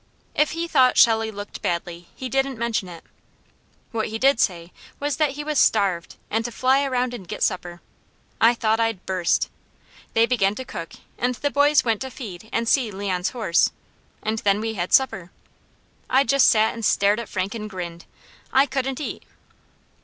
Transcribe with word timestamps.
If 0.33 0.53
he 0.53 0.67
thought 0.67 0.97
Shelley 0.97 1.29
looked 1.29 1.61
badly, 1.61 2.07
he 2.15 2.27
didn't 2.27 2.57
mention 2.57 2.87
it. 2.87 3.03
What 3.91 4.07
he 4.07 4.17
did 4.17 4.39
say 4.39 4.73
was 4.99 5.17
that 5.17 5.33
he 5.33 5.43
was 5.43 5.59
starved, 5.59 6.15
and 6.31 6.43
to 6.43 6.51
fly 6.51 6.83
around 6.83 7.13
and 7.13 7.27
get 7.27 7.43
supper. 7.43 7.81
I 8.41 8.55
thought 8.55 8.79
I'd 8.79 9.05
burst. 9.05 9.47
They 10.13 10.25
began 10.25 10.55
to 10.55 10.65
cook, 10.65 10.93
and 11.19 11.35
the 11.35 11.51
boys 11.51 11.83
went 11.85 12.01
to 12.01 12.09
feed 12.09 12.49
and 12.51 12.67
see 12.67 12.89
Leon's 12.89 13.29
horse, 13.29 13.71
and 14.23 14.39
then 14.39 14.59
we 14.59 14.73
had 14.73 14.91
supper. 14.91 15.29
I 16.09 16.23
just 16.23 16.47
sat 16.47 16.73
and 16.73 16.83
stared 16.83 17.19
at 17.19 17.29
Frank 17.29 17.53
and 17.53 17.69
grinned. 17.69 18.05
I 18.51 18.65
couldn't 18.65 18.99
eat. 18.99 19.21